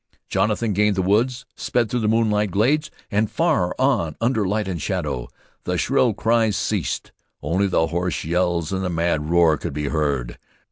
[0.29, 4.81] Jonathan gained the woods, sped through the moonlit glades, and far on under light and
[4.81, 5.27] shadow.
[5.63, 7.11] The shrill cries ceased;
[7.43, 10.39] only the hoarse yells and the mad roar could be heard.